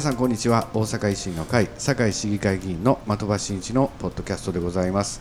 [0.00, 0.66] え皆さんこんにちは。
[0.72, 5.20] 大阪維新の会堺市議会議員の的場真一のポッドキャストでございます、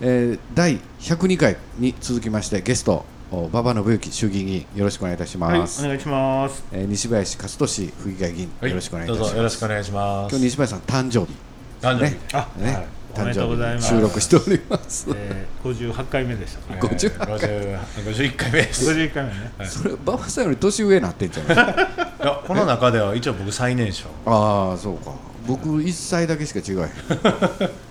[0.00, 6.64] えー第102回に続きましてゲストお馬場信之衆議院議員よろしくお願いいたしはい、おます、願いします。
[6.70, 10.30] えー西林勝利市府議会議員、よろしくお願いいたしどうますぞよろしくお願いします。
[10.30, 11.36] 今日西林さん誕生日。
[11.80, 12.12] 誕生日。
[12.12, 12.18] ね。
[12.32, 12.86] あ、ね、はい。
[13.14, 13.88] おめでとうございます。
[13.88, 16.76] 収録しております、えー、58回目でした。
[16.76, 16.86] か。
[16.86, 18.52] 58 50 51回。
[18.52, 18.84] 目です。
[18.84, 19.52] い51回目ね。
[19.66, 24.08] それ馬場さんより年上になってんじゃないやこの中では一応僕最年少。
[24.26, 25.12] ああそうか。
[25.46, 26.88] 僕1歳だけしか違えへん。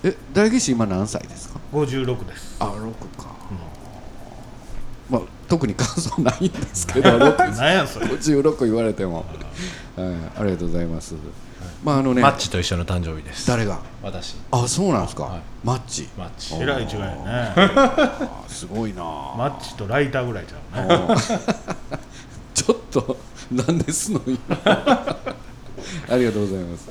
[0.12, 2.56] え大義士今何歳ですか？56です。
[2.58, 3.28] あ六6か、
[5.10, 7.10] まあ特に感想ないんですけど。
[7.10, 8.06] 6 なんやそれ。
[8.06, 9.26] 56言われても、
[9.96, 10.06] はい、
[10.40, 11.14] ありがとうございます、
[11.84, 12.22] まああのね。
[12.22, 13.46] マッチと一緒の誕生日です。
[13.46, 13.80] 誰が？
[14.02, 14.36] 私。
[14.50, 15.42] あそうなんですか、はい。
[15.62, 16.08] マッチ。
[16.16, 16.54] マッチ。
[16.54, 17.52] えらい違いやね。
[17.54, 21.16] あすごいなマッチとライターぐらいちゃうね。
[22.54, 23.16] ちょっと
[23.52, 24.38] なんですの今。
[26.08, 26.88] ありがとうございます、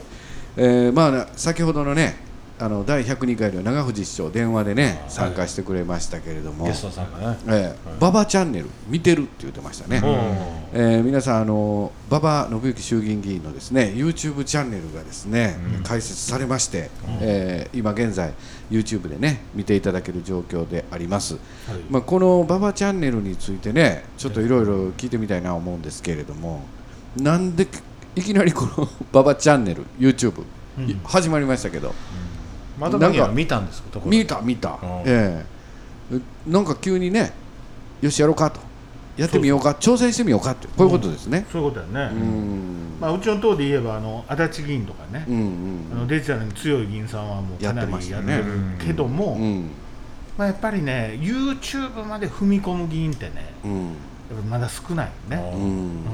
[0.57, 2.30] えーまあね先ほどのね
[2.61, 7.37] あの第102回では長藤市長電話でね参加してくれましたけれども、ゲストさんがね。
[7.47, 7.99] ええ。
[7.99, 9.99] ババチャンネル見てるって言ってましたね、
[10.71, 18.33] えー皆さんあの馬場信之衆議院議員のですね YouTube チャンネルがですね、開設されまして、えー今現在
[18.69, 21.37] YouTube でね見ていただける状況であります、
[21.89, 26.61] まあ、この馬場チャンネルについてねちょっといろいろ聞いてみたいなと思うんですけれども
[27.17, 27.67] なんで
[28.15, 30.41] いきなりこの 馬場チャンネル YouTube、
[30.87, 31.95] い始まりましたけど
[32.80, 35.44] まだだけは見たんですか見た見た、え
[36.11, 36.19] え。
[36.47, 37.31] なんか急にね
[38.02, 38.59] よしやろうかと。
[39.17, 39.72] やってみようか。
[39.72, 41.45] 挑戦してみようかってこういうことですね。
[41.52, 42.16] そういうことやね。
[42.16, 42.97] うん。
[43.00, 45.25] まあうちの党で言えばあの足立議員とかね。
[45.28, 45.34] う。
[45.34, 48.44] んあのデジタルに強い議員さんはもうかなりやってる
[48.79, 49.41] けども、うん。
[49.41, 49.72] うん
[50.38, 53.84] まあやっぱりね YouTube まで踏み込む議員ってね、うん。
[53.84, 53.94] やっ
[54.44, 55.51] ぱまだ少ないよね。
[55.53, 55.62] うん。
[55.62, 56.06] うん。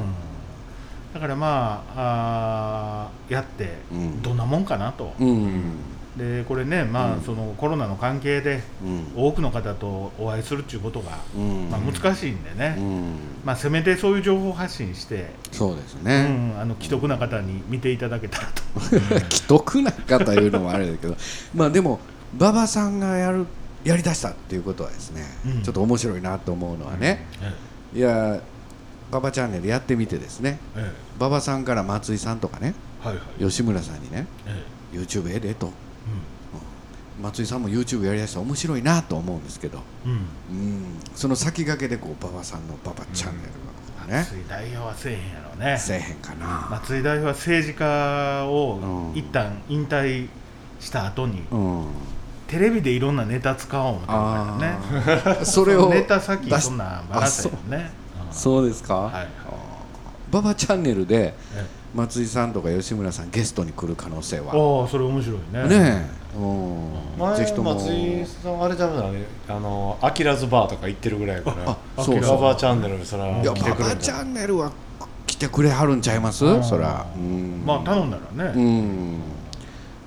[1.14, 4.22] だからまああーやってうん。
[4.22, 5.74] どんなもんかなと、うん
[6.18, 7.22] でこれね、まあうん。
[7.22, 9.06] そのコロナの関係でうん。
[9.16, 11.70] 多くの方とお会いするっていうことが、うん。
[11.70, 13.14] まあ、難しいんでね、うん。
[13.46, 18.64] まあ、せめてそういう情報発信して、そうですうね、ん、あの既得な方に見ていただけたらと、
[19.30, 21.16] 既得な方いうのもあれだけど
[21.54, 22.00] まあでも
[22.38, 23.46] 馬場さんがやる
[23.84, 25.62] やりだしたっていうことはですね、うん。
[25.64, 27.26] ちょっと面白いなと思うのはね、
[27.94, 28.42] いや
[29.12, 32.74] 馬場チャンネルやってみてですねえ馬場さんから松井さんとかね
[33.04, 35.72] えはいはい、吉村さんにねえ YouTube ええでと
[37.22, 40.14] 松井さんも YouTube やりだしたら面白いなと思うんですけど、えうん。
[40.14, 45.78] うん、その先駆けでこう馬場さんの馬場チャンネルがこうね、松井代表はせえへんやろね。
[45.80, 49.18] せえへんかな、松井代表は政治家をうん。
[49.18, 50.28] 一旦引退
[50.80, 51.86] した後に、うん、
[52.48, 55.46] テレビでいろんなネタ使おう思ってるからね。
[55.46, 57.92] それをネタ先そんなんバラせよね。
[58.30, 58.32] う。
[58.32, 59.28] んそうですか、はい
[60.56, 61.66] チャンネルでえ
[61.98, 64.54] 松井さんとか吉村さんゲストに来る可能性は。
[64.54, 65.68] ああそれ面白いね。
[65.68, 67.74] ねえ、うん、ぜ前ひとも。
[67.74, 69.14] 松井さんあれじゃない？
[69.48, 71.72] あのアキラズバーとか行ってるぐらいやから。
[71.72, 72.42] あそうバそう。
[72.42, 74.72] バチャンネルそらいや馬来てくれる場チャンネルは
[75.26, 76.46] 来てくれはるんちゃいます？
[76.46, 79.20] うんそら、うん、まあ頼んだらうね、ん。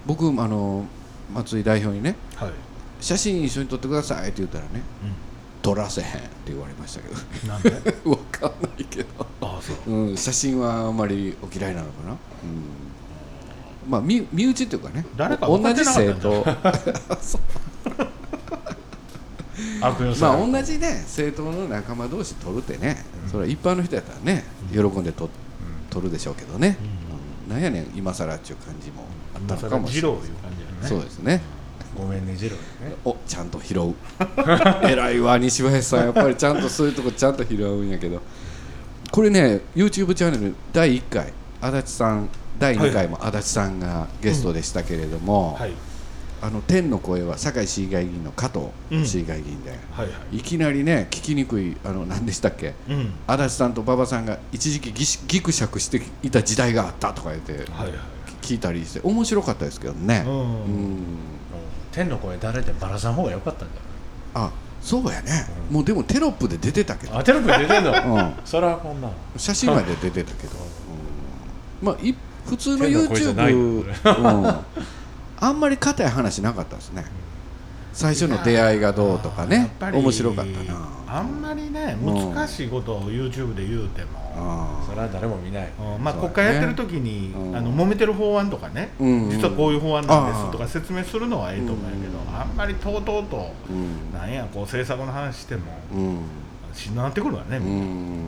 [0.07, 0.87] 僕あの
[1.35, 2.51] 松井代表にねはい、
[3.01, 5.07] 写真一緒に撮ってくださいって言ったらねう
[5.63, 7.09] 撮らせへんって言われましたけ
[7.47, 7.71] ん、なんで？
[8.05, 9.09] ど わかんないけど、
[9.43, 9.95] ああそう。
[9.95, 15.05] うん、写真はあんまりお嫌いなのかな、うん、まあ身身内っていうかね。
[15.17, 18.09] 誰か同じなかったん政じゃ党
[19.87, 25.29] 悪用されるまあ同じね政党の仲間同士取るってね、それは一般の人やったらね喜んでと
[25.91, 26.79] 取るでしょうけどね、
[27.49, 27.53] うん。
[27.55, 29.05] なんやねん今更っていう感じも
[29.35, 30.21] あった今のかもしれない。
[30.21, 30.25] ね。
[30.89, 31.43] そうですね
[32.01, 32.95] ごめんねジローね。
[33.05, 33.95] おちゃんと拾う。
[34.85, 36.01] 偉いわ西林さん。
[36.07, 38.21] やっぱりちゃんとそういうとこちゃんと拾うんやけど。
[39.11, 45.73] これね YouTube チャンネル第1回足立さん第2回も足立さんがゲストでしたけれども、はい。
[46.43, 49.07] あの天の声は堺市議会議員の加藤うん。
[49.07, 50.39] 市議会議員で、はいはい。
[50.39, 52.75] いきなりね聞きにくいあの何でしたっけ？
[52.89, 53.13] うん。
[53.27, 57.99] 足立さんと馬場さんが一時期ぎしぎくしゃくしていた時代があったとか言ってはいはい。
[58.41, 60.25] 聞いたりして面白かったですけどね。
[60.27, 60.97] ううんん
[61.93, 64.51] 天の声誰ってバラさん方が良かったんじゃあ
[64.81, 67.13] そうやね、もうでもテロップで出てたけど。
[67.13, 67.93] ないあテロップ出てんの？
[67.93, 68.35] うん。
[68.47, 70.55] そらこんな写真まで出てたけど、
[71.83, 71.87] うん。
[71.87, 72.15] まあい
[72.47, 74.57] 普通の天の YouTube、うん、
[75.39, 77.05] あんまり硬い話なかったですね
[77.93, 80.89] 最初の出会いがどうとかね面白かったな。
[81.07, 82.35] あんまりねうん。
[82.35, 85.69] 難しいことを YouTube で言うても、あそれは誰も見ない。
[85.97, 86.05] うん。
[86.05, 87.57] まあ、国会やってる時に、うん。
[87.57, 94.13] あの揉めてる法案とかね、実はこういう法案なんですとか説明するのはええと思うんやけど、うんあんまりとうとうと、うん。
[94.13, 96.19] なんやこう政策の話してもうん。
[96.73, 98.27] しんどなってくるわね、うん。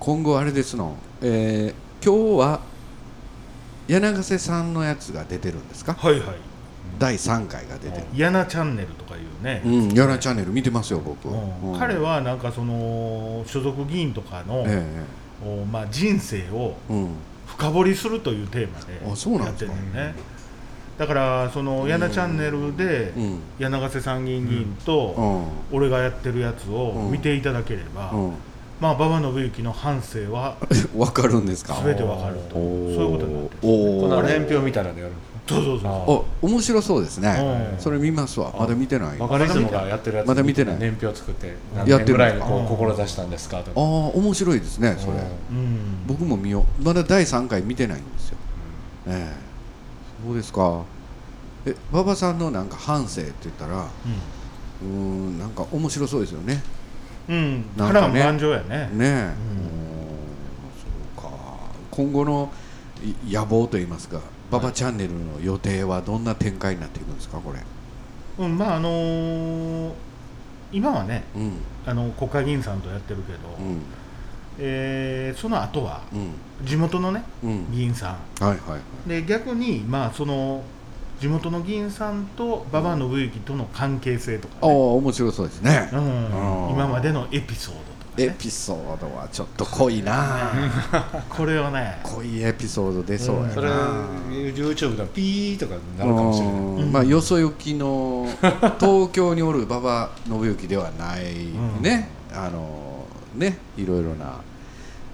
[0.00, 2.60] 今後あれですの、えー今日は
[3.86, 5.94] 柳瀬さんのやつが出てるんですか？
[5.94, 6.36] はいはい
[6.98, 11.72] 第3回が出てる「やなチャンネル」とかいうね、うんやなチャンネル見てますよ僕、うん。
[11.72, 11.78] うん。
[11.78, 14.84] 彼はなんかその所属議員とかの、え
[15.44, 16.76] おまあ、人生を
[17.46, 20.14] 深掘りするというテーマあそうなでやってんですかるのね。
[20.98, 23.38] だからその「やなチャンネル」でうん。
[23.58, 24.92] 柳瀬参議院議員うと
[25.72, 25.76] ん。
[25.76, 27.10] 俺がやってるやつをうん。
[27.12, 28.32] 見ていただければ、うん。
[28.80, 30.56] まあ馬場信之の半生は
[30.96, 31.80] わかるんですか？
[31.84, 32.54] 全てわかると。
[32.54, 33.58] そういうことになってる。
[33.62, 34.26] おこのー。
[34.26, 37.36] 年表みたいなやるんですそうそうそう面白そうですね。
[37.74, 37.80] うん。
[37.80, 38.54] それ見ますわ。
[38.56, 39.18] まだ見てない。
[39.18, 40.78] バカリズムがやってるやつまだ見てない。
[40.78, 43.72] 年表作って何年ぐらいにこう志したんですかとか。
[43.76, 45.12] ああ面白いですねそれ。
[45.12, 45.18] うん。
[45.18, 45.20] う
[45.60, 46.84] ん僕も見よう。
[46.84, 48.38] まだ第3回見てないんですよ。
[49.08, 50.26] ええ。
[50.26, 50.82] そうですか。
[51.66, 56.62] え馬場さんのなんか半生って言ったらうーんなんか面白そうですよね。
[57.28, 58.08] うん、うん、なんかね。
[58.08, 58.90] 波乱万丈やね。
[58.92, 59.32] ねえ、
[61.18, 61.30] そうか。
[61.90, 62.52] 今後の
[63.28, 64.20] い野望といいますか
[64.52, 67.60] 馬場チャンネルの予定はどんな展開になっていくんですかこれ？
[68.44, 69.92] うん、まああのー
[70.70, 71.52] 今はねうん。
[71.86, 73.82] あの国会議員さんとやってるけど、うん。
[74.58, 76.32] えーその後はうん。
[76.66, 77.72] 地元のねうん。
[77.72, 78.44] 議員さん。
[78.44, 79.08] はいはいはい。
[79.08, 80.62] で逆にまあその
[81.20, 86.00] 地元の議員さんと馬場信之との関係性とか、ああね面白そうですね、うん。
[86.72, 87.80] 今までのエピソード
[88.18, 90.52] エピソードはちょっと濃いな。
[91.30, 91.98] これをね。
[92.02, 93.68] 濃いエピソード出そうやな、それ
[94.30, 96.54] YouTube でピーとかになるかもしれない。
[96.54, 96.92] うん。
[96.92, 98.28] まあよそ行きの
[98.78, 101.22] 東京におる馬場信之ではない
[101.80, 104.36] ね、あのねいろいろな、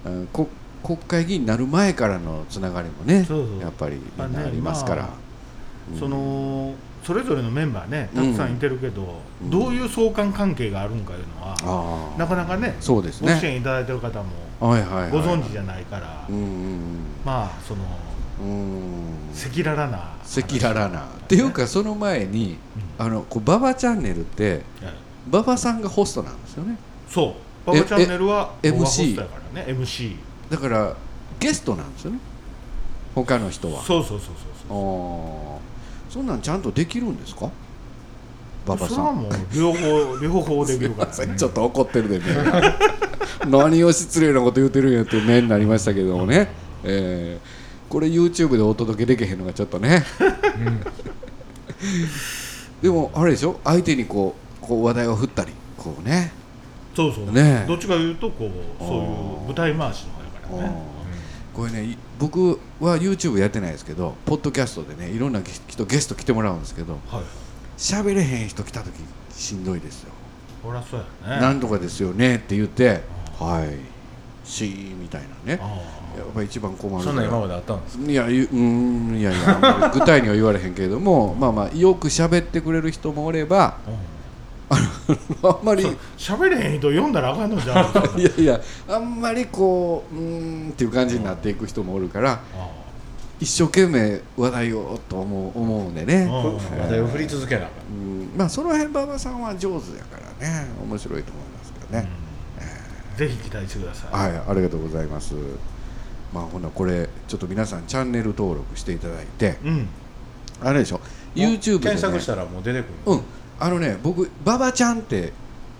[0.05, 0.49] うんこ
[0.83, 3.27] 国会議員になる前からのつながりもね
[3.61, 5.11] やっぱりまあねありますから、まあ
[5.93, 5.99] うん。
[5.99, 6.73] その
[7.03, 9.49] それぞれのメンバーねたくさんいてるけど、うん。
[9.49, 12.19] どういう相関関係があるんかいうのは、ああ。
[12.19, 13.33] なかなかねそうですね。
[13.33, 14.29] ご支援いただいてる方も
[14.59, 16.79] はいはい、はい、ご存知じゃないから、うんうん
[17.25, 17.81] まあその
[18.41, 18.49] うん。
[18.49, 21.05] うん赤裸々な赤裸々な。
[21.05, 22.57] っていうかその前に
[22.97, 24.93] あのこう馬場チャンネルってはい。
[25.29, 26.77] 馬場さんがホストなんですよね。
[27.07, 27.35] そ
[27.67, 27.71] う。
[27.71, 30.15] 馬場チャンネルは MC ストやからね MC
[30.49, 30.95] だから
[31.39, 32.19] ゲストなんですよね。
[33.15, 33.81] 他の人は。
[33.83, 35.65] そうそうそうそうあそう。
[35.65, 35.68] ー
[36.09, 37.49] そんなんちゃんとできるんですか？
[38.65, 39.29] 馬場さん。
[39.55, 42.75] 両方両方できるから、ね、 ちょっと怒ってるで目が
[43.47, 46.49] 何を失礼なこと言ってるんやっていう目になりましたけどもね、
[46.83, 47.59] えー
[47.89, 50.05] これ YouTube でお届けできへんのがちょっとね、
[52.83, 53.59] でもあれでしょ？
[53.63, 56.31] 相手にこうこう話題を振ったりこうね。
[56.95, 57.31] そうそう。
[57.31, 57.63] ね。
[57.63, 59.01] えどっちかいうとこうそういう
[59.47, 60.81] 舞台回しの方やからね
[61.53, 67.23] これねい僕は YouTube やってないですけどポッドキャストでねいろんな人ゲスト来てもらうんですけどはい。
[67.77, 68.93] 喋れへん人来た時
[69.31, 70.11] しんどいですよ。
[70.63, 71.41] ほらそうやね。
[71.41, 73.01] なんとかですよねって言って
[73.39, 74.47] はい。
[74.47, 75.59] しーみたいなね。
[75.61, 75.65] あ
[76.17, 83.95] やっぱ一番困るそんなん今まであったんですいやいうーんいやいや具体には言われへんけれどもまあまあよく喋ってくれる人もおればあうん
[84.69, 85.85] あんまり。
[86.17, 87.85] 喋れへん人読んだらあかんのじゃん。
[88.19, 92.69] いやいやあんまりこううーんっていう感じになっていく人もおるからあ
[93.39, 98.29] 一生懸命話題をと思う思うんでね、うん話題を振り続けなあかうん。
[98.37, 102.09] まあその辺馬場さんは上手やからね面白いと思いますけどあね、
[103.17, 104.29] ぜひ期待してください。
[104.29, 105.33] はいありがとうございます。
[106.33, 109.87] まあほなこれちょっと皆さんチャンネル登録していただいてうん。
[110.61, 110.97] あれでしょ？
[110.97, 110.99] ん
[111.33, 112.93] YouTube で、ね、検索したらもう出てくる。
[113.05, 113.21] うん
[113.59, 115.33] あのね僕馬場ちゃんって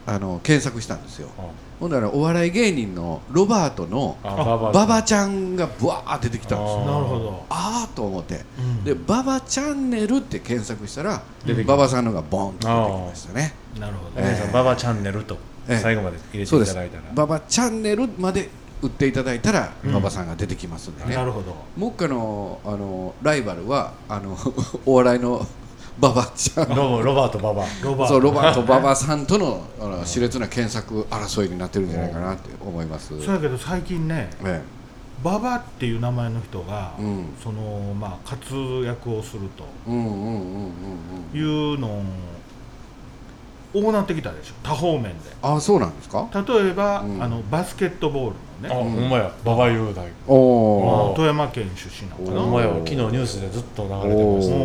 [0.05, 1.29] あの検索したんですよ。
[1.38, 1.43] あ
[1.79, 6.79] ほんならお笑い芸人のロバートの馬場ちゃんがブワー出てきたんですよ。
[6.79, 7.45] あーなるほど。
[7.50, 8.41] ああと思って。
[8.57, 8.83] うん。
[8.83, 13.53] で馬場チャンネルって検索したら馬場さんのがボンと出てきましたね。
[13.79, 14.12] なるほど。
[14.17, 15.38] え皆さんババチャンネルと
[15.69, 15.77] ええ。
[15.77, 17.03] 最後まで入れていただいたら。
[17.13, 18.50] 馬場チャンネルまで
[18.81, 19.89] 打っていただいたらうん。
[19.91, 21.55] 馬場さんが出てきますんでね、なるほど。
[21.77, 24.38] 目下のあのライバルはあの
[24.86, 25.48] お笑いの
[26.01, 26.70] 馬場ちゃん。
[26.70, 34.62] ロボロバートババロバそうロバート馬場さんとのあの熾烈な検索争いになってるんじゃないかなって思います、そうやけど最近ねえ
[35.22, 37.25] 馬場っていう名前の人が、うん。
[37.44, 42.01] そのまあ活躍をするというの
[43.73, 45.13] 多なってきたでしょ多方面で。
[45.41, 46.27] あそうなんですか？
[46.33, 47.21] 例えば、うん。
[47.23, 48.35] あのバスケットボール
[48.71, 52.41] あ、のね、ほんまやババ雄大おお富山県出身なのかな。
[52.41, 54.55] ほんまや昨日ニュースでずっと流れてました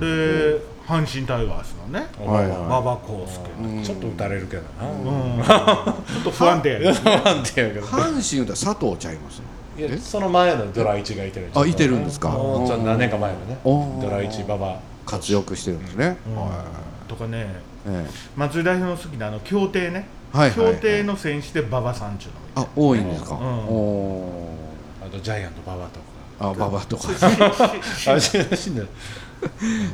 [0.00, 2.58] で阪神タイガースのねはいはい。
[2.58, 3.50] 馬場康介。
[3.60, 3.82] うん。
[3.82, 5.42] ちょっと打たれるけどな、うん。
[5.42, 7.86] ちょっと不安定やけどなんていうけど。
[7.86, 9.42] 阪神言うたら佐藤ちゃいます
[9.78, 9.98] いやえ？
[9.98, 12.30] その前のドラ1がいてるあいてるんですか？
[12.30, 13.58] もうちょっと何年か前のね。
[13.64, 16.36] ドラ1ババ活躍してるんですね、うん。
[16.36, 16.64] は
[17.06, 17.08] い。
[17.08, 20.08] とかねえ松井代表の好きなあの協定ね。
[20.34, 20.64] えはいはい。
[20.64, 23.40] はい協定の選手で馬場さんちゅうのあ多いんですか、うん。
[23.42, 24.56] お
[25.04, 26.06] あとジャイアントババとか。
[26.38, 27.08] あ馬場とか。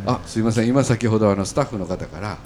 [0.07, 0.69] あすいません。
[0.69, 2.39] 今先ほどあのスタッフの方からはい。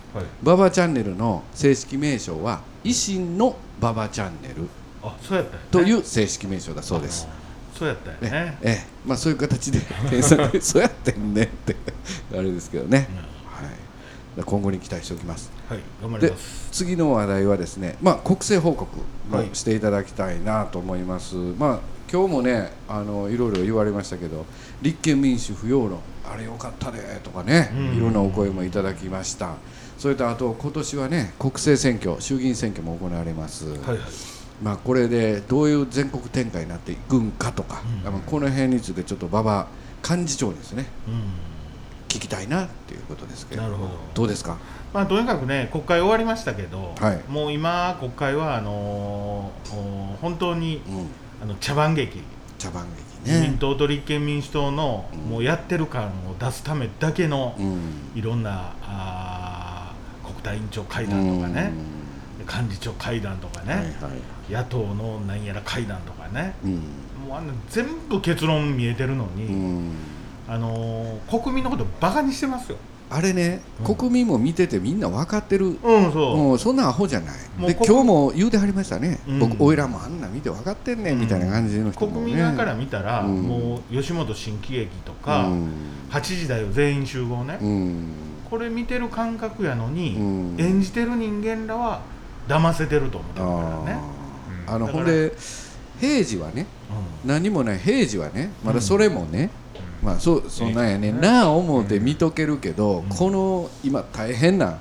[0.43, 4.69] 馬場チャンネルの正式名称は維新の馬場チャンネル。
[5.03, 5.69] あそうやったよね。
[5.71, 7.29] という正式名称だそうです。
[7.79, 8.59] そうやったよえね。
[8.63, 8.87] ええ。
[9.07, 9.81] まあそういう形で
[10.61, 11.77] そうやってんねって。
[12.33, 13.09] あれですけどね、はい、
[14.45, 15.51] 今後に期待しておきます。
[15.69, 16.69] はい頑張りでます。
[16.73, 19.01] 次の話題はですね、まあ、国政報告
[19.35, 19.51] はい。
[19.51, 24.47] をしていただきたいなと思います、まあ今日もねあのいろいろ言われましたけど
[24.81, 27.97] 立憲民主不要論あれよかったねとかね、うん。
[27.97, 29.57] いろんなお声もいただきました。
[29.99, 33.99] それとあと今年はね国政選挙衆議院選挙も行われます、はいはい。
[34.63, 38.13] まあ、これでどういう全国展開になっていくんかとか、うん。
[38.13, 39.67] まあこの辺についてちょっと馬場
[40.09, 41.56] 幹事長にですねうん
[42.17, 43.63] 聞きたいなっていうことですけど。
[43.63, 43.91] なるほど。
[44.15, 44.57] どうですか？
[44.95, 47.23] まあとにかくね国会終わりましたけど、はい。
[47.31, 51.07] もう今国会はあのーお本当にうん。
[51.43, 52.23] あの茶番劇。
[52.59, 55.21] 茶番劇自民ね党と立憲民主党のうん。
[55.31, 57.81] もうやってる感を出すためだけのうん。
[58.15, 61.73] いろんなあー国対委員長会談とかね。
[62.49, 63.89] 幹事長会談とかね、はいは
[64.49, 64.53] い。
[64.53, 66.55] 野党の何やら会談とかね。
[66.65, 66.75] うん。
[67.27, 69.93] もうあんな全部結論見えてるのに、うん
[70.49, 72.79] あのー国民のことバカにしてますよ。
[73.09, 73.95] あれね、うん。
[73.95, 77.37] 国民も見ててみんな分かってる、うんそう、もうそんなアホじゃない。
[77.67, 79.39] で今日も言うてはりましたね、うん。
[79.39, 82.21] 僕おいらもあんな見て分かってんねんみたいな感じの人も、ね。
[82.21, 83.43] 国民側から見たら、うん。
[83.43, 85.71] もう吉本新喜劇とか、うん。
[86.11, 88.13] 8時だよ全員集合ね、うん。
[88.51, 90.57] これ見てる感覚やのに、うん。
[90.59, 92.01] 演じてる人間らは
[92.49, 93.53] 騙せてると思ってるか
[93.87, 94.01] らね、
[94.69, 95.33] あのほんで
[96.01, 96.67] 平時はね
[97.25, 99.51] う何もない平時はねまだそれもね、
[100.07, 101.17] まあそうそんなんやねん。
[101.17, 103.09] うんなあ思うて見とけるけど、うん。
[103.09, 104.79] この今大変な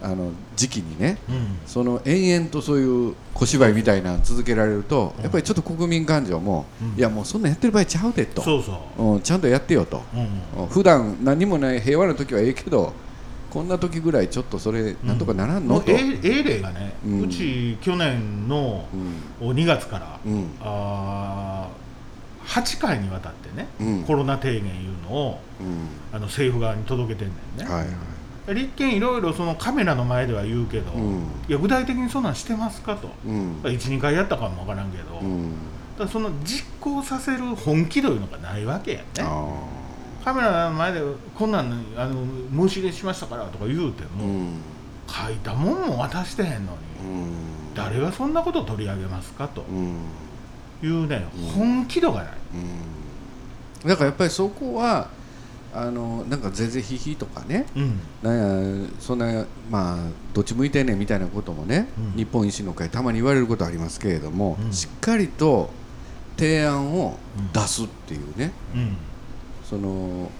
[0.00, 1.18] あの時期にね
[1.66, 5.22] その延々とそういう小芝居みたいなの続けられると、うん。
[5.22, 6.98] やっぱりちょっと国民感情も、うん。
[6.98, 8.40] いやもうそんなんやってる場合ちゃうでと。
[8.42, 10.62] そうそう、うん、ちゃんとやってよと、うん。
[10.62, 10.68] うん。
[10.68, 12.92] 普段何もない平和な時はええけど
[13.50, 18.86] こんな時ぐらいちょっとそれなんとかならんの、と、ええがね、ううんち去年の
[19.40, 19.50] うん。
[19.50, 20.50] 2月から、うん。
[20.60, 21.81] あー
[22.46, 24.04] 8回にわたってね、うん。
[24.04, 25.88] コロナ提言いうのをうん。
[26.12, 28.54] あの政府側に届けてんねんね、はいはい。
[28.54, 31.22] 立憲いろいろそのカメラの前では言うけど、うん。
[31.48, 33.60] いや具体的にそんなんしてますかと、うん。
[33.62, 35.22] 12回やったかもわからんけど、
[35.98, 39.04] だその実行させる本気というのがないわけやね。
[39.18, 39.62] あ
[40.24, 41.00] カメラの前で
[41.34, 42.24] こんなんあの
[42.68, 44.50] 申し入れしましたからとか言うても、
[45.08, 47.74] 書いたもんも渡してへんのに、うん。
[47.74, 49.62] 誰がそんなこと取り上げますかと。
[49.62, 49.98] うん
[50.82, 51.44] いうね、うん。
[51.50, 52.32] 本気度がない、
[53.84, 53.88] うん。
[53.88, 55.10] だからやっぱりそこは
[55.74, 57.66] あのなんかぜぜひひとかね。
[57.74, 58.00] うん。
[58.22, 62.16] なんやそんなまあどっち向いてんねんみたいなこともね、うん。
[62.16, 64.72] 日本維新の会たまに言われることありますけれども、うん。
[64.72, 65.70] しっかりと
[66.36, 67.16] 提案を
[67.52, 68.96] 出すっていうね、うん。
[69.64, 70.30] その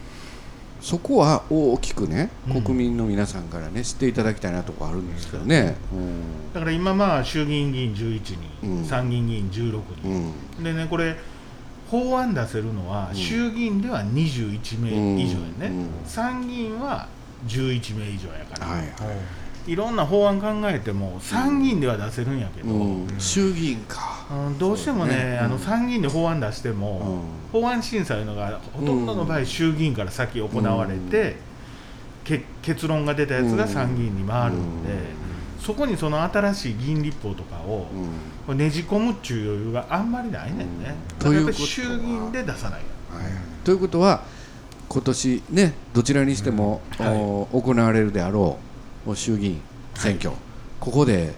[0.83, 2.63] そこは大きくねうん。
[2.63, 5.77] 国民の皆さんからね知っていただきたいなとこあるんですけどね。
[5.93, 6.53] うん。
[6.53, 8.21] だから今まあ衆議院議員11
[8.61, 8.85] 人、うん。
[8.85, 10.09] 参議院議員16う人、
[10.61, 10.65] ん。
[10.65, 11.17] でねこれ
[11.89, 13.17] 法案出せるのは、うん。
[13.17, 15.89] 衆議院では21名以上やね、うん。
[16.05, 17.07] 参議院は
[17.47, 18.83] 11名以上やから、は
[19.67, 23.07] いい、ろんな法案考えても参議院では出せるんやけど、うん。
[23.19, 24.27] 衆議院か。
[24.31, 25.39] うんどうしてもねね。
[25.39, 31.37] あのうん参議院で法案出しても、法案審査いうのがほとんどの場合衆議院から先行われて、
[32.25, 34.91] け結論が出たやつが参議院に回るんで、
[35.61, 37.87] そこにその新しい議員立法とかを
[38.55, 42.81] ねじ込むっちゅう余裕があんまりないねんね、という衆議院で出さない。
[42.81, 42.85] はい。
[43.65, 44.25] ということは
[44.89, 47.07] 今年ねどちらにしても、うん。
[47.07, 47.17] はい。
[47.17, 48.59] お行われるであろ
[49.07, 49.61] う衆議院
[49.95, 50.31] 選挙、
[50.81, 51.35] ここで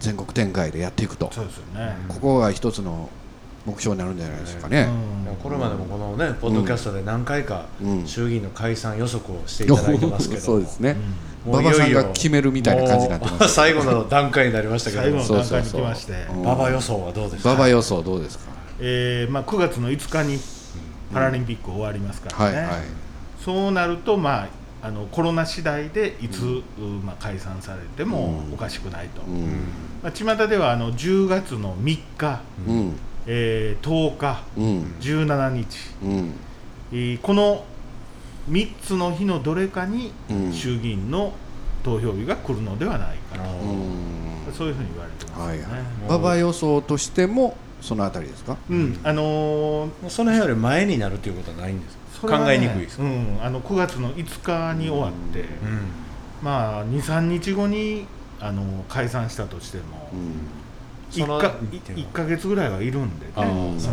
[0.00, 3.08] 全国展開でやっていくと、そうですよね、ここが一つの
[3.66, 4.88] 目標になるんじゃないですかね。
[5.28, 5.36] うん。
[5.42, 10.40] これまでもこのねポッドキャストで何回かうん衆議院の解散予測をしていただいてますけど。
[10.42, 10.90] そうですね。
[10.90, 13.54] うん馬場さんが決めるみたいな感じになってます。
[13.54, 16.12] 最後の段階になりましたけ最後どの段階に来まして。
[16.32, 17.50] うん馬場予想はどうですか？
[17.52, 18.50] 馬場予想どうですか？
[18.80, 20.40] えーまあ、9月の5日に
[21.14, 22.80] パラリンピック終わりますからね、はいはい。
[23.44, 24.48] そうなると、まあ、
[24.82, 26.56] あのコロナ次第でいつ、うん。
[26.58, 26.60] う
[27.04, 28.54] まあ、解散されてもうん。
[28.54, 29.44] おかしくないと、うん。
[30.02, 32.92] まあ、巷ではあの10月の3日、うん
[33.26, 34.94] えー10日うん。
[35.00, 35.66] 17日、
[36.02, 36.32] うん。
[36.92, 37.64] えーこの
[38.50, 40.52] 3つの日のどれかにうん。
[40.52, 41.32] 衆議院の
[41.82, 44.52] 投票日が来るのではないかな、うん。
[44.52, 45.50] そういうふうに言われてますよね。
[45.50, 45.82] はいはい。
[46.08, 48.56] 馬場予想としてもそのあたりですか？
[48.70, 48.98] うん。
[49.02, 52.38] あのーその辺より前になるということはないんですか？
[52.38, 55.46] 考えにくいですか、うん、あの9月の5日に終わって、うん。
[56.42, 58.06] まあ23日後に
[58.40, 60.32] あの解散したとしても、うん
[61.10, 63.32] その1か日程は一ヶ月ぐらいはいるんでね。
[63.36, 63.80] うん。
[63.80, 63.92] そう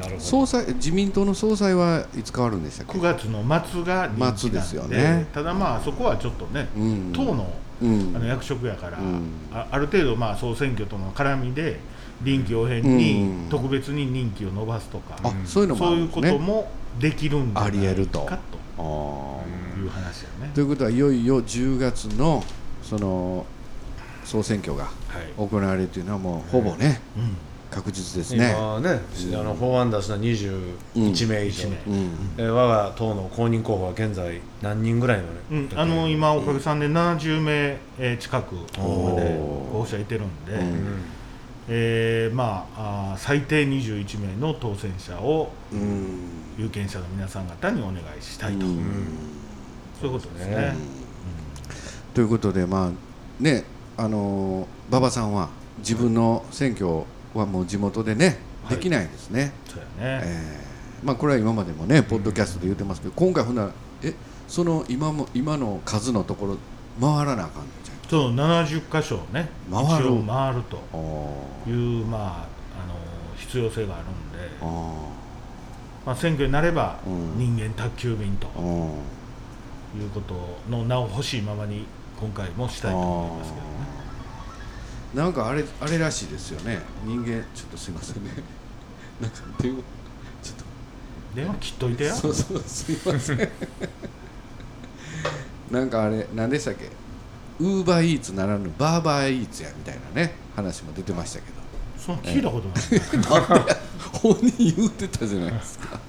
[0.00, 0.20] なるほど。
[0.20, 5.26] 総裁自民党の総裁はいつ変わるんでしたっけ？9月の末が任期なん末ですよね。
[5.32, 7.12] ただまあそこはちょっとね、うん。
[7.12, 8.12] 党のうん。
[8.14, 9.22] あの役職やから、うん。
[9.52, 11.80] あある程度まあ総選挙との絡みで
[12.22, 12.96] 臨機応変うん。
[12.96, 18.20] に特別に任期を延ばすとか、あそういうのもあそういうこともできるんじゃないありえると。
[18.20, 18.38] か
[18.76, 18.82] と
[19.78, 20.52] いう話やね。
[20.54, 22.44] ということはいよいよ10月の
[22.82, 23.46] その
[24.24, 24.92] 総選挙がはい。
[25.36, 27.36] 行われるというのはもうほぼね、うん。
[27.70, 28.54] 確実ですね。
[28.54, 29.00] 今ね、
[29.34, 31.94] あの法案出すのは21名以上、うん。
[31.94, 32.10] うん。
[32.36, 38.82] えー我が党の公認候補は現在何人ぐらいの、うん、あの今おかげさんで70名、えー近く候
[39.72, 41.02] 補者いてるんで、うん。
[41.68, 46.18] えーまあ最低21名の当選者をうん。
[46.58, 48.82] 有権者の皆さん方にお願いしたいと、うん。
[49.98, 50.56] そういうことですね。
[50.56, 50.74] ね
[52.12, 53.64] ということでまあね
[53.96, 56.86] あの馬場さんは自分の選挙
[57.34, 58.76] はもう地元でねはい。
[58.76, 59.52] できないですね。
[59.66, 60.72] そうやね、えー
[61.04, 63.72] まあこれは今までもねポッドキャストで言ってますけど、今回ほんなら
[64.04, 64.14] え
[64.46, 66.58] その今も今の数のところ
[67.00, 67.96] 回らなあかんのじゃん。
[68.08, 69.48] そう70箇所をね。
[69.68, 70.04] 回る。
[70.04, 72.94] 一応回るとあいう、まあ、あの
[73.36, 74.64] 必要性があるんで、あ
[76.06, 77.36] まあ、選挙になればうん。
[77.36, 78.46] 人間宅急便と
[79.96, 80.34] いうこと
[80.70, 81.84] の名を欲しいままに
[82.20, 83.72] 今回もしたいと思いますけどね。
[85.14, 86.80] なんかあれあれらしいですよね。
[87.04, 88.30] 人間ちょっとすいませんね。
[89.20, 89.82] なんか電話
[90.42, 90.64] ちょっと。
[91.34, 92.14] 電話切っといてよ。
[92.14, 93.48] そうそうすいません。
[95.70, 96.90] なんかあれ何でしたっけ？
[97.60, 101.62] ウーバーイーツならぬバーバーイーツやみたいなね話も出てましたけど。
[101.98, 103.76] そんな聞いたことない。
[104.12, 106.00] 本人言ってたじゃないですか。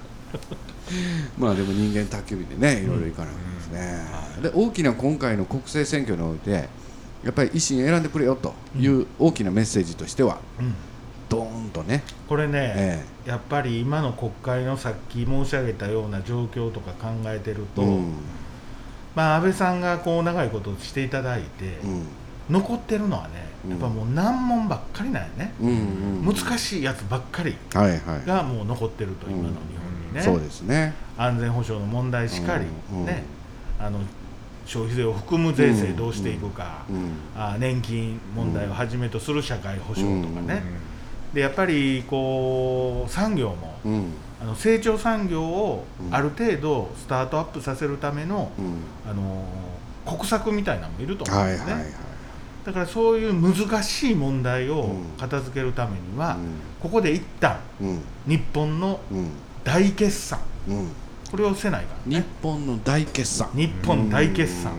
[1.38, 3.38] まあでも人間宅急便でねいろいろ行かなきゃ。
[3.38, 4.06] ですね、
[4.42, 6.70] で大きな今回の国政選挙において
[7.24, 10.76] やっぱり維新選んでくれよという大きなメッセージとしては、うん。
[11.30, 18.14] ドーンとね、これね、えやっぱり今の国会のさっき申し上げたような状況とか考えてると、うん。
[19.16, 22.04] まあ、安倍さんがこう長いことをしていただいて、うん。
[22.50, 23.72] 残ってるのはね、うん。
[23.72, 30.94] やっぱもう難問ばっかりなんやね、うんうん、難しいやつばっかりがもう残ってると、今の日本にね、そうですね。
[31.18, 32.66] 安全保障の問題しかり、
[33.06, 33.24] ね、
[33.84, 34.00] あの
[34.65, 40.93] 消費税を含む税制どうしていくか、うんあ年金問題をはじめとする社会保障とかね、うん
[41.34, 44.06] でやっぱりこう産業も、うん。
[44.39, 46.15] あの成長産業をうん。
[46.15, 48.76] ある程度スタートアップさせるための、うん。
[49.10, 49.43] あの
[50.06, 51.93] 国策みたいなのもいると思うんですね、はいはいはい。
[52.65, 55.06] だからそういう難しい問題をうん。
[55.17, 56.54] 片付けるためには、うん。
[56.80, 58.02] ここで一旦うん。
[58.28, 59.32] 日本のうん。
[59.63, 60.39] 大決算。
[60.67, 60.91] うん
[61.34, 63.50] これをせないから日ね本の大決算。
[63.56, 64.72] 日本大決算。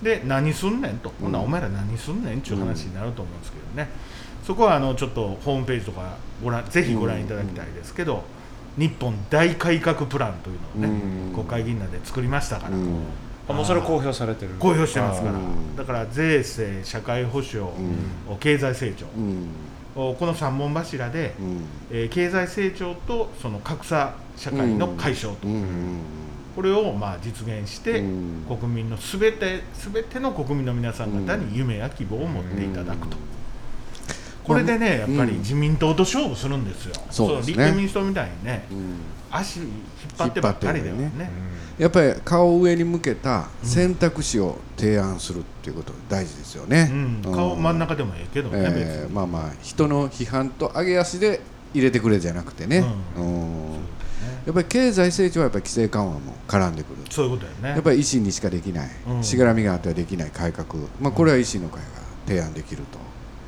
[0.00, 1.32] うで何すんねんと、ほん。
[1.32, 3.90] なお前ら何すんねんっていう話になると思うんですけどね、
[4.42, 8.24] そこはあのちょっとホームページとかご覧ぜひご覧いただきたいですけど、
[8.78, 11.34] 日本大改革プランというのをね、うん。
[11.34, 14.52] 国会議員なんで作りましたから、もうそれ公表されてる。
[14.58, 15.76] 公表してますから、うん。
[15.76, 17.70] だから税制、社会保障、
[18.28, 18.38] うん。
[18.38, 19.48] 経済成長、うん
[19.94, 21.60] この3本柱で、うん。
[21.90, 25.98] えー経済成長とその格差社会の解消と、うん
[26.54, 28.44] これをまあ実現して、うん。
[28.48, 33.16] 国民のすべてすべての国民の皆さん方に夢や希望を持っていただくと、
[34.44, 37.52] これでねやっぱり自民党と勝負するんですよ、そうですね。
[37.54, 38.66] 立憲民主党みたいにね。
[38.70, 38.96] うん
[39.32, 39.68] 足引っ
[40.18, 41.02] 張ってばっかりではね。
[41.02, 41.26] 引っ張っ
[41.76, 46.94] てやっぱり顔を上に向けた選択肢を提案するっていうこと大事ですよね、う
[47.30, 51.40] ん、顔真ん中でもええけどね、えーまあまあ人の批判と上げ足で
[51.74, 52.84] 入れてくれじゃなくてね、
[53.16, 53.24] うん。
[53.24, 53.72] うん。
[53.72, 53.78] ね。
[54.44, 56.98] やっぱり経済成長はやっぱり規制緩和も絡んでくる。
[57.10, 57.68] そういうことやね。
[57.70, 59.24] やっぱり維新にしかできない、うん。
[59.24, 60.66] しがらみがあってはできない改革、
[61.00, 61.86] まあ、これは維新の会が
[62.26, 62.98] 提案できると、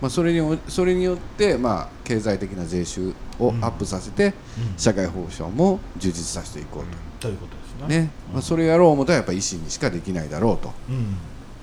[0.05, 4.35] まあ、それによそれによって、まあ、経済的な税収をアップさせて、うん。
[4.77, 8.01] 社会保障も充実させていこうと、ということですね。
[8.03, 10.75] ねまあ、それやろう思ったらやっぱり維新にしかできないだろうと。
[10.91, 11.13] うん。
[11.13, 11.17] だ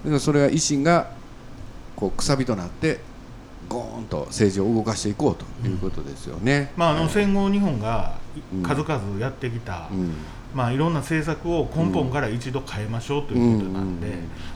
[0.06, 1.12] からそれは維新が
[1.96, 3.02] こうくさびとなって
[3.70, 6.72] ゴーンと政治を動かしていこうということですよね。
[6.76, 7.10] まあ、あのはい。
[7.12, 8.18] 戦後日本が
[8.64, 10.16] 数々やってきた、うん。
[10.56, 14.14] まあ、いろんな政策を根本から一度変えましょうということなんで、うん。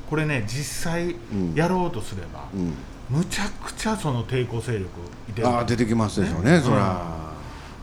[0.10, 1.54] これね実際うん。
[1.54, 2.74] やろうとすれば、うん
[3.10, 4.86] むちゃくちゃその抵抗勢力
[5.30, 5.48] いてる。
[5.48, 6.60] ああ出てきますでしょうね、ね。
[6.60, 7.06] そら、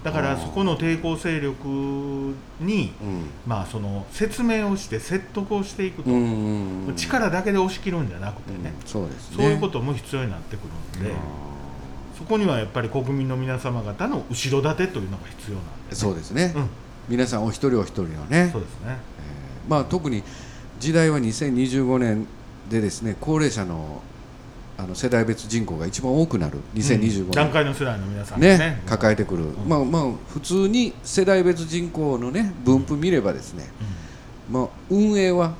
[0.03, 3.27] だからそこの抵抗勢力に、うん。
[3.47, 6.97] まあ、その説明をして説得をしていくと、うんうんうん。
[6.97, 9.37] 力だけで押し切るんじゃなくてね、うんそうですね。
[9.37, 10.63] そういうことも必要になってく
[10.97, 11.15] るんで、
[12.19, 16.69] そこにはやっぱり国民の皆様方の後ろ盾というのが必要なんで、そうですね、うん。
[17.09, 18.51] 皆さんお一人お一人のね。
[18.53, 18.87] そうですね。
[18.87, 20.25] えーまあ、特に
[20.81, 22.27] 時代は2025年
[22.69, 24.03] でですね高齢者の
[24.79, 28.57] あのの世代別人口が一番多くなる2025年、段階の世代の皆さんね。
[28.57, 33.69] ね抱えてくる、まあまあ普通に世代別人口のね分布見ればですね、
[34.51, 35.55] まあ、運営は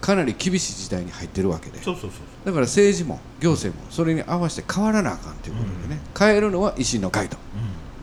[0.00, 1.82] かなり厳しい時代に入ってるわけで。
[1.82, 2.10] そうそうそう
[2.44, 7.36] だから政治も行政もそれに合わせて変わらなあかんということでね、変えるのは維新の会と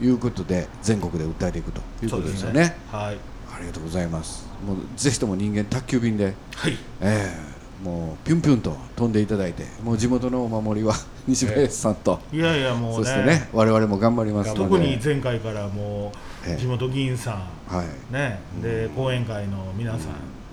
[0.01, 2.75] ういうことで全国で訴えていくといんうことですよね。
[2.91, 3.17] はい。
[3.55, 4.45] ありがとうございます。
[4.65, 6.77] もうぜひとも人間宅急便ではい。
[7.01, 10.93] ええもうピュンピュンと飛んでいただいてもう地元のお守りは
[11.27, 14.59] 西林さんと、いやいやもうそしてねね我々も頑張りますので。
[14.61, 16.11] 特に前回からも
[16.45, 20.09] ええう地元議員さんはいねで講演会の皆さ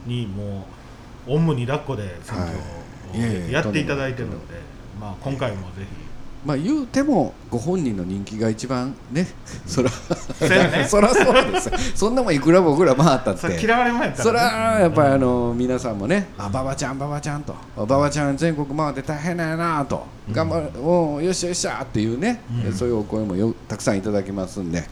[0.06, 0.66] んにも
[1.26, 2.62] うおんぶに抱っこで選挙は
[3.14, 3.18] い。
[3.18, 4.54] いえいえをやっていただいてるので
[4.98, 5.84] まあ今回もぜ
[6.44, 9.26] まあ言うてもご本人の人気が一番ね
[9.66, 10.86] そらね。
[10.90, 11.68] そらそうです。
[11.68, 14.42] よそんなもんいくら僕ら回ったっひそれて嫌われまやったそら
[14.80, 20.70] やっぱりあの皆さんもね「あ馬場ちゃん馬場ちゃん」と「馬場ちゃん全国回って大変だよな」と「頑張る。
[20.82, 22.72] おうよっしゃよっしゃ」っていうねうん。
[22.72, 24.78] そういうお声もよたくさんいただきますんで。
[24.78, 24.88] はい。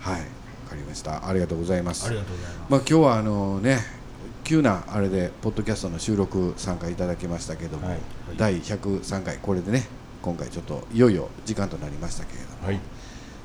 [0.00, 0.20] はい。
[0.20, 0.26] わ
[0.70, 1.28] かりました。
[1.28, 2.06] ありがとうございます。
[2.06, 2.70] ありがとうございます。
[2.70, 3.78] まあ今日はあのね
[4.44, 7.98] 急なあれでポッドキャストの収録参加いただきましたけども、はい。
[8.36, 9.86] 第103回これでね
[10.26, 12.80] 今回ちょっといよいよ時間となりましたけれども、はい。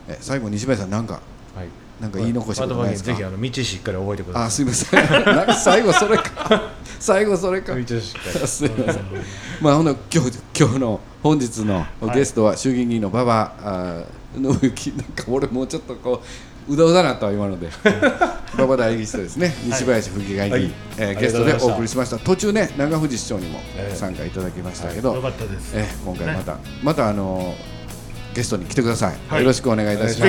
[0.08, 1.22] え最後西林さんなんか
[1.56, 1.68] はい。
[2.02, 3.12] なんか言い残したことないですか？
[3.12, 5.26] ぜひあの道しっかり覚えてくだあさすいません。
[5.36, 6.72] なんか最後それか。
[7.00, 7.74] 最後それか。
[7.86, 9.04] すいません。
[9.62, 12.16] まあほんの今日今日の本日のはい。
[12.16, 16.28] ゲストは衆議院議員の馬場あ信之なんか俺もうちょっとこう
[16.74, 17.70] うだうだなとは今ので。
[18.54, 20.72] 馬場代議士とですね西林府議会議員、はい。
[20.98, 22.18] えーゲストでお送りしました。
[22.18, 23.96] 途中ね長藤市長にもええ。
[23.96, 25.16] 参加いただきましたけど、
[25.74, 26.58] えー今回また、ね。
[26.84, 27.56] またあの
[28.34, 29.42] ゲストに来てください、はい。
[29.42, 30.26] よろしくお願いいたしま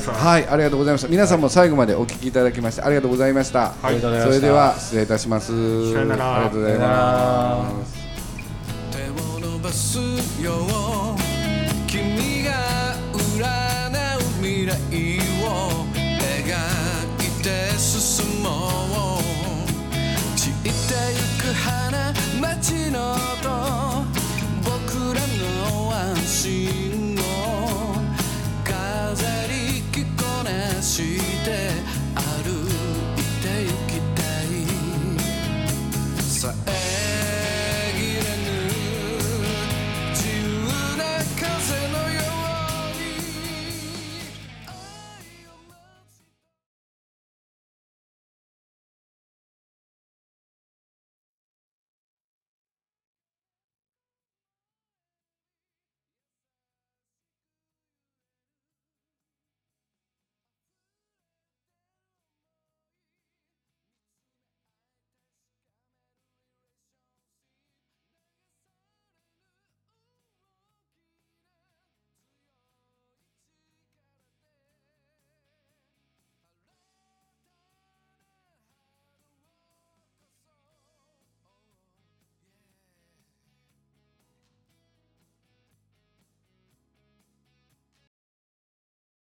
[0.00, 0.10] す。
[0.10, 1.08] はいありがとうございました。
[1.08, 3.88] 皆さんも最後までお聞きいただきましてありがとうございました、そ
[4.30, 5.52] れでは失礼いたします。
[5.52, 5.54] あ
[6.02, 7.94] りがとうございます。
[8.90, 9.98] 手を伸ばす
[10.42, 11.14] よ
[11.86, 15.15] 君が占う未来
[20.66, 23.22] 行ってゆく花街の音
[24.64, 27.22] 僕らの安心を。
[28.64, 28.74] 飾
[29.46, 29.54] り
[29.92, 30.50] 着こな
[30.82, 31.70] して
[32.16, 34.26] 歩いてゆきた
[36.72, 36.75] い。